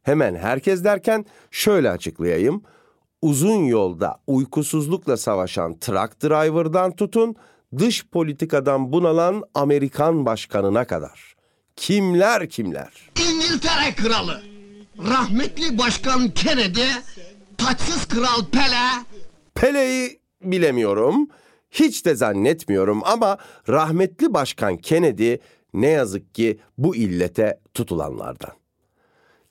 [0.03, 2.63] Hemen herkes derken şöyle açıklayayım.
[3.23, 7.37] Uzun yolda uykusuzlukla savaşan truck driver'dan tutun,
[7.79, 11.38] dış politikadan bunalan Amerikan başkanına kadar.
[11.79, 12.93] Kimler kimler?
[13.31, 14.43] İngiltere kralı,
[14.99, 16.89] rahmetli başkan Kennedy,
[17.59, 19.05] taçsız kral Pele,
[19.55, 21.29] Pele'yi bilemiyorum,
[21.71, 23.39] hiç de zannetmiyorum ama
[23.69, 25.35] rahmetli başkan Kennedy
[25.75, 28.53] ne yazık ki bu illete tutulanlardan.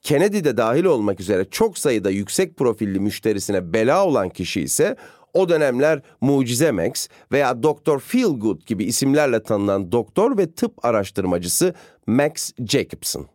[0.02, 4.96] Kennedy de dahil olmak üzere çok sayıda yüksek profilli müşterisine bela olan kişi ise
[5.34, 8.00] o dönemler Mucize Max veya Dr.
[8.00, 11.74] Feelgood gibi isimlerle tanınan doktor ve tıp araştırmacısı
[12.08, 13.28] Max Jacobson.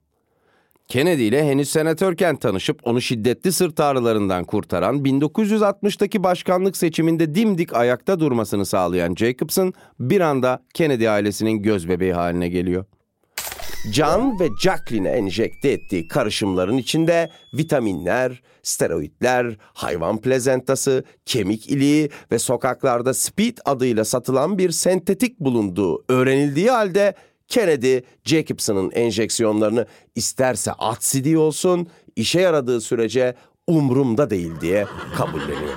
[0.88, 8.20] Kennedy ile henüz senatörken tanışıp onu şiddetli sırt ağrılarından kurtaran 1960'taki başkanlık seçiminde dimdik ayakta
[8.20, 12.85] durmasını sağlayan Jacobson bir anda Kennedy ailesinin gözbebeği haline geliyor.
[13.90, 23.14] John ve Jacqueline'e enjekte ettiği karışımların içinde vitaminler, steroidler, hayvan plezentası, kemik iliği ve sokaklarda
[23.14, 27.14] speed adıyla satılan bir sentetik bulunduğu öğrenildiği halde
[27.49, 33.35] Kennedy, Jacobson'ın enjeksiyonlarını isterse at sidiği olsun, işe yaradığı sürece
[33.66, 35.77] umrumda değil diye kabulleniyor.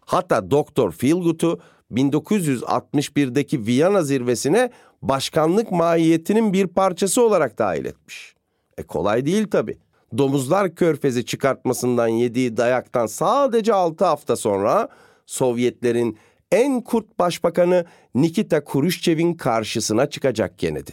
[0.00, 1.60] Hatta Doktor Feelgood'u
[1.92, 4.70] 1961'deki Viyana zirvesine
[5.02, 8.34] başkanlık mahiyetinin bir parçası olarak dahil etmiş.
[8.78, 9.78] E kolay değil tabi.
[10.18, 14.88] Domuzlar körfezi çıkartmasından yediği dayaktan sadece 6 hafta sonra
[15.26, 16.18] Sovyetlerin
[16.52, 17.84] en kurt başbakanı
[18.14, 20.92] Nikita Khrushchev'in karşısına çıkacak Kennedy.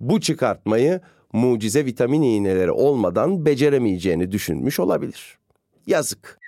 [0.00, 1.00] Bu çıkartmayı
[1.32, 5.38] mucize vitamin iğneleri olmadan beceremeyeceğini düşünmüş olabilir.
[5.86, 6.38] Yazık.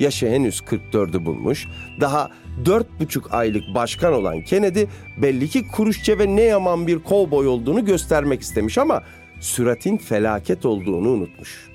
[0.00, 1.66] Yaşı henüz 44'ü bulmuş,
[2.00, 2.30] daha
[2.64, 4.84] dört buçuk aylık başkan olan Kennedy
[5.16, 9.02] belli ki Khrushchev'e ne yaman bir kovboy olduğunu göstermek istemiş ama
[9.40, 11.72] süratin felaket olduğunu unutmuş.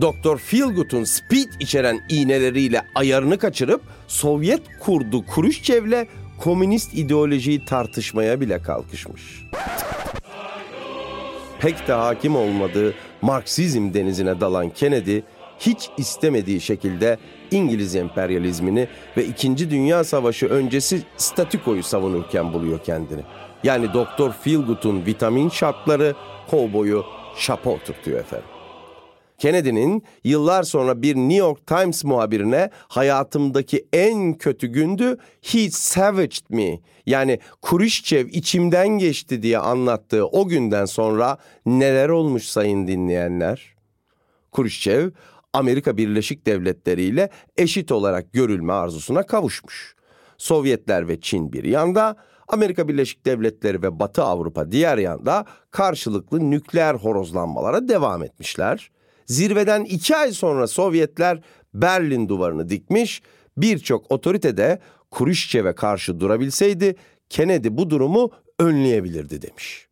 [0.00, 6.06] Doktor Feelgood'un speed içeren iğneleriyle ayarını kaçırıp Sovyet kurdu Khrushchev'le
[6.40, 9.22] komünist ideolojiyi tartışmaya bile kalkışmış.
[11.60, 15.18] Pek de hakim olmadığı Marksizm denizine dalan Kennedy
[15.58, 17.18] hiç istemediği şekilde
[17.50, 23.22] İngiliz emperyalizmini ve İkinci Dünya Savaşı öncesi statükoyu savunurken buluyor kendini.
[23.64, 26.14] Yani Doktor Feelgood'un vitamin şartları
[26.50, 27.04] kovboyu
[27.36, 28.48] şapa oturtuyor efendim.
[29.38, 36.80] Kennedy'nin yıllar sonra bir New York Times muhabirine hayatımdaki en kötü gündü he savaged me
[37.06, 43.76] yani Khrushchev içimden geçti diye anlattığı o günden sonra neler olmuş sayın dinleyenler?
[44.52, 45.10] Khrushchev
[45.56, 49.94] Amerika Birleşik Devletleri ile eşit olarak görülme arzusuna kavuşmuş.
[50.38, 52.16] Sovyetler ve Çin bir yanda,
[52.48, 58.90] Amerika Birleşik Devletleri ve Batı Avrupa diğer yanda karşılıklı nükleer horozlanmalara devam etmişler.
[59.26, 61.40] Zirveden iki ay sonra Sovyetler
[61.74, 63.22] Berlin duvarını dikmiş,
[63.56, 64.80] birçok otorite de
[65.10, 66.96] Khrushchev'e karşı durabilseydi
[67.28, 69.86] Kennedy bu durumu önleyebilirdi demiş.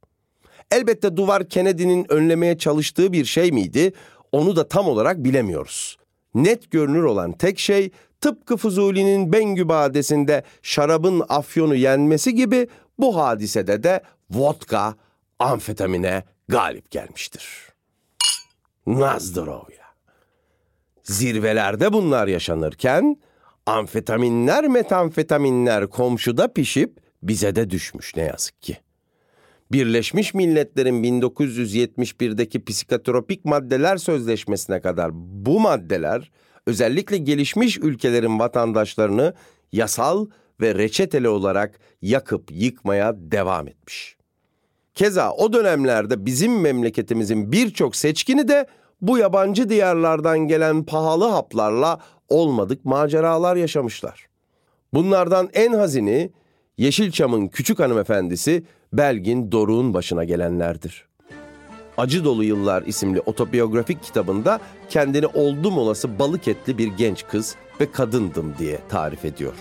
[0.71, 3.93] Elbette duvar Kennedy'nin önlemeye çalıştığı bir şey miydi?
[4.35, 5.97] Onu da tam olarak bilemiyoruz.
[6.35, 12.69] Net görünür olan tek şey tıpkı Fuzuli'nin Bengü Badesi'nde şarabın afyonu yenmesi gibi
[12.99, 14.95] bu hadisede de vodka
[15.39, 17.73] amfetamine galip gelmiştir.
[18.87, 19.85] Nazdrovya.
[21.03, 23.17] Zirvelerde bunlar yaşanırken
[23.67, 28.84] amfetaminler metamfetaminler komşuda pişip bize de düşmüş ne yazık ki.
[29.75, 36.31] Birleşmiş Milletler'in 1971'deki psikotropik maddeler sözleşmesine kadar bu maddeler
[36.67, 39.35] özellikle gelişmiş ülkelerin vatandaşlarını
[39.73, 40.27] yasal
[40.61, 44.17] ve reçeteli olarak yakıp yıkmaya devam etmiş.
[44.95, 48.67] Keza o dönemlerde bizim memleketimizin birçok seçkini de
[49.01, 51.99] bu yabancı diyarlardan gelen pahalı haplarla
[52.29, 54.27] olmadık maceralar yaşamışlar.
[54.93, 56.33] Bunlardan en hazini
[56.79, 58.65] Yeşilçam'ın küçük hanımefendisi
[58.97, 61.05] Belgin Doruk'un başına gelenlerdir.
[61.99, 67.93] Acı Dolu Yıllar isimli otobiyografik kitabında kendini oldum olası balık etli bir genç kız ve
[67.93, 69.53] kadındım diye tarif ediyor.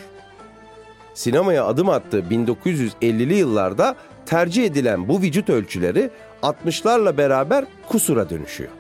[1.14, 6.10] Sinemaya adım attığı 1950'li yıllarda tercih edilen bu vücut ölçüleri
[6.42, 8.72] 60'larla beraber kusura dönüşüyor.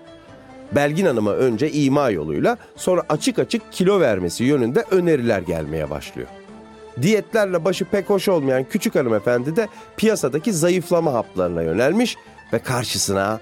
[0.75, 6.27] Belgin Hanım'a önce ima yoluyla sonra açık açık kilo vermesi yönünde öneriler gelmeye başlıyor.
[7.01, 9.67] Diyetlerle başı pek hoş olmayan küçük hanımefendi de
[9.97, 12.17] piyasadaki zayıflama haplarına yönelmiş
[12.53, 13.39] ve karşısına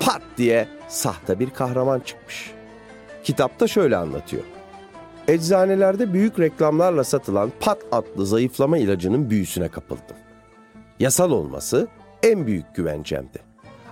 [0.00, 2.50] pat diye sahte bir kahraman çıkmış.
[3.24, 4.42] Kitapta şöyle anlatıyor.
[5.28, 10.16] Eczanelerde büyük reklamlarla satılan pat adlı zayıflama ilacının büyüsüne kapıldım.
[11.00, 11.88] Yasal olması
[12.22, 13.38] en büyük güvencemdi.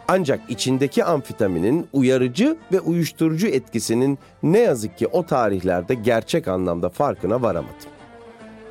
[0.09, 7.43] Ancak içindeki amfitaminin uyarıcı ve uyuşturucu etkisinin ne yazık ki o tarihlerde gerçek anlamda farkına
[7.43, 7.96] varamadım.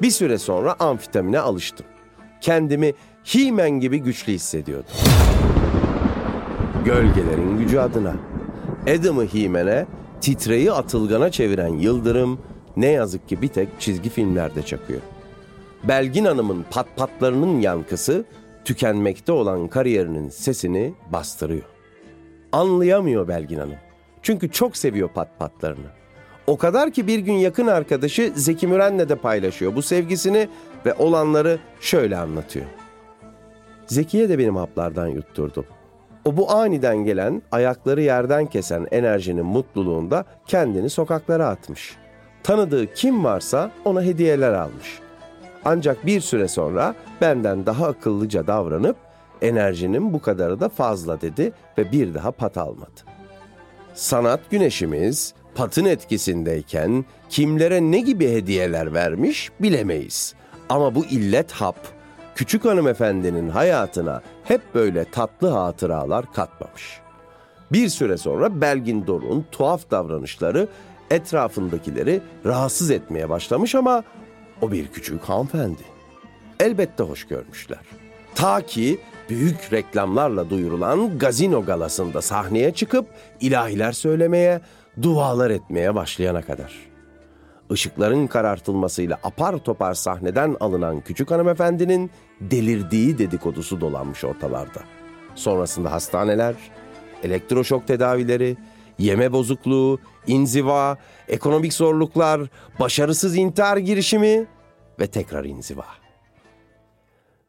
[0.02, 1.86] Bir süre sonra amfitamine alıştım.
[2.42, 2.94] Kendimi
[3.24, 4.92] He-Man gibi güçlü hissediyordum.
[6.86, 8.14] Gölgelerin gücü adına.
[8.84, 9.86] Adam'ı He-Man'e,
[10.22, 12.40] titreyi atılgana çeviren Yıldırım
[12.78, 15.02] ne yazık ki bir tek çizgi filmlerde çakıyor.
[15.84, 18.26] Belgin Hanım'ın patpatlarının yankısı
[18.66, 21.64] tükenmekte olan kariyerinin sesini bastırıyor.
[22.52, 23.78] Anlayamıyor Belgin Hanım.
[24.22, 25.88] Çünkü çok seviyor patpatlarını.
[26.48, 30.48] O kadar ki bir gün yakın arkadaşı Zeki Müren'le de paylaşıyor bu sevgisini
[30.86, 32.66] ve olanları şöyle anlatıyor.
[33.88, 35.66] Zeki'ye de benim haplardan yutturdum.
[36.26, 41.96] O bu aniden gelen, ayakları yerden kesen enerjinin mutluluğunda kendini sokaklara atmış.
[42.44, 45.00] Tanıdığı kim varsa ona hediyeler almış.
[45.66, 48.96] Ancak bir süre sonra benden daha akıllıca davranıp
[49.42, 53.02] enerjinin bu kadarı da fazla dedi ve bir daha pat almadı.
[53.94, 60.34] Sanat güneşimiz patın etkisindeyken kimlere ne gibi hediyeler vermiş bilemeyiz.
[60.70, 61.78] Ama bu illet hap
[62.36, 67.00] küçük hanımefendinin hayatına hep böyle tatlı hatıralar katmamış.
[67.72, 70.68] Bir süre sonra Belgin Doruk'un tuhaf davranışları
[71.10, 74.04] etrafındakileri rahatsız etmeye başlamış ama
[74.62, 75.82] o bir küçük hanımefendi.
[76.60, 77.80] Elbette hoş görmüşler.
[78.36, 79.00] Ta ki
[79.30, 83.08] büyük reklamlarla duyurulan gazino galasında sahneye çıkıp
[83.40, 84.62] ilahiler söylemeye,
[85.02, 86.74] dualar etmeye başlayana kadar.
[87.72, 94.82] Işıkların karartılmasıyla apar topar sahneden alınan küçük hanımefendinin delirdiği dedikodusu dolanmış ortalarda.
[95.36, 96.56] Sonrasında hastaneler,
[97.24, 98.58] elektroşok tedavileri,
[99.00, 102.42] yeme bozukluğu, inziva, ekonomik zorluklar,
[102.80, 104.46] başarısız intihar girişimi
[105.00, 105.86] ve tekrar inziva.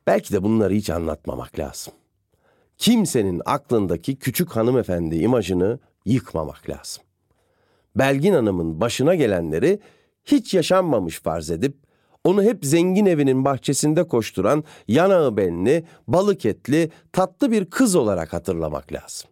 [0.07, 1.95] Belki de bunları hiç anlatmamak lazım.
[2.79, 7.06] Kimsenin aklındaki küçük hanımefendi imajını yıkmamak lazım.
[7.97, 9.81] Belgin Hanım'ın başına gelenleri
[10.25, 11.77] hiç yaşanmamış farz edip
[12.25, 18.93] onu hep zengin evinin bahçesinde koşturan yanağı benli, balık etli, tatlı bir kız olarak hatırlamak
[18.93, 19.31] lazım.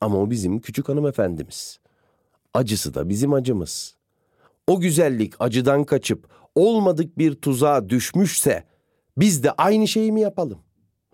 [0.00, 1.80] Ama o bizim küçük hanımefendimiz.
[2.54, 3.96] Acısı da bizim acımız.
[4.66, 8.64] O güzellik acıdan kaçıp olmadık bir tuzağa düşmüşse
[9.16, 10.58] biz de aynı şeyi mi yapalım?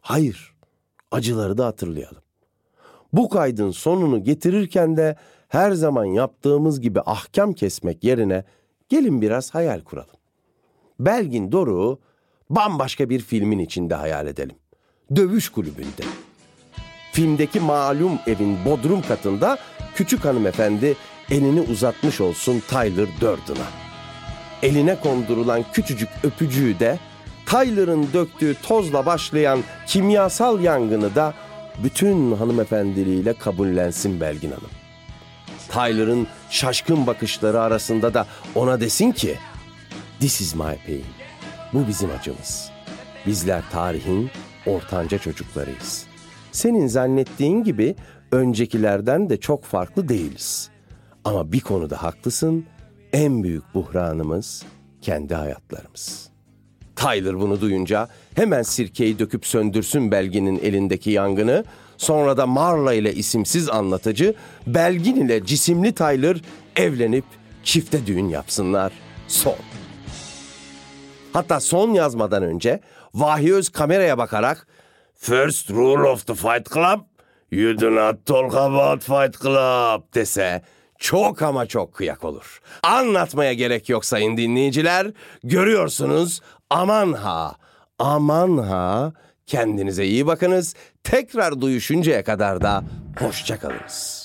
[0.00, 0.56] Hayır.
[1.10, 2.22] Acıları da hatırlayalım.
[3.12, 5.16] Bu kaydın sonunu getirirken de
[5.48, 8.44] her zaman yaptığımız gibi ahkam kesmek yerine
[8.88, 10.16] gelin biraz hayal kuralım.
[11.00, 12.00] Belgin Doruk'u
[12.50, 14.56] bambaşka bir filmin içinde hayal edelim.
[15.16, 16.02] Dövüş kulübünde.
[17.12, 19.58] Filmdeki malum evin bodrum katında
[19.94, 20.96] küçük hanımefendi
[21.30, 23.66] elini uzatmış olsun Tyler Durden'a.
[24.62, 26.98] Eline kondurulan küçücük öpücüğü de
[27.46, 31.34] Tyler'ın döktüğü tozla başlayan kimyasal yangını da
[31.84, 34.85] bütün hanımefendiliğiyle kabullensin Belgin Hanım.
[35.68, 39.36] Tyler'ın şaşkın bakışları arasında da ona desin ki
[40.20, 41.04] This is my pain.
[41.72, 42.70] Bu bizim acımız.
[43.26, 44.30] Bizler tarihin
[44.66, 46.06] ortanca çocuklarıyız.
[46.52, 47.94] senin zannettiğin gibi
[48.32, 50.70] öncekilerden de çok farklı değiliz.
[51.24, 52.66] Ama bir konuda haklısın.
[53.12, 54.64] En büyük buhranımız
[55.02, 56.28] kendi hayatlarımız.
[56.96, 61.64] Tyler bunu duyunca hemen sirkeyi döküp söndürsün Belgin'in elindeki yangını.
[61.98, 64.34] Sonra da Marla ile isimsiz anlatıcı
[64.66, 66.36] Belgin ile cisimli Tyler
[66.76, 67.24] evlenip
[67.64, 68.92] çifte düğün yapsınlar.
[69.28, 69.56] Son.
[71.32, 72.80] Hatta son yazmadan önce
[73.14, 74.66] Vahiy Öz kameraya bakarak
[75.14, 77.00] First rule of the Fight Club
[77.50, 80.62] You do not talk about Fight Club dese
[80.98, 82.60] çok ama çok kıyak olur.
[82.82, 85.06] Anlatmaya gerek yok sayın dinleyiciler.
[85.44, 86.40] Görüyorsunuz
[86.70, 87.56] aman ha,
[87.98, 89.12] aman ha.
[89.46, 90.74] Kendinize iyi bakınız.
[91.10, 92.84] Tekrar duyuşuncaya kadar da
[93.18, 94.24] hoşçakalınız.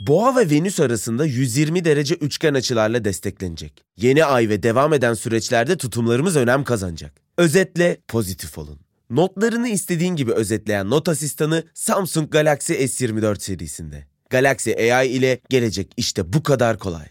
[0.00, 3.84] Boğa ve Venüs arasında 120 derece üçgen açılarla desteklenecek.
[3.96, 7.25] Yeni ay ve devam eden süreçlerde tutumlarımız önem kazanacak.
[7.38, 8.78] Özetle pozitif olun.
[9.10, 14.06] Notlarını istediğin gibi özetleyen not asistanı Samsung Galaxy S24 serisinde.
[14.30, 17.06] Galaxy AI ile gelecek işte bu kadar kolay.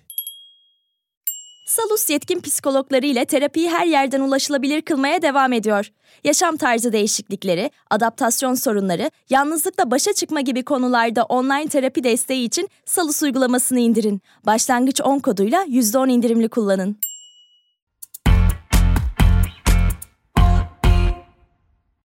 [1.68, 5.92] Salus yetkin psikologları ile terapiyi her yerden ulaşılabilir kılmaya devam ediyor.
[6.24, 13.24] Yaşam tarzı değişiklikleri, adaptasyon sorunları, yalnızlıkla başa çıkma gibi konularda online terapi desteği için Salus
[13.24, 14.22] uygulamasını indirin.
[14.46, 16.98] Başlangıç 10 koduyla %10 indirimli kullanın.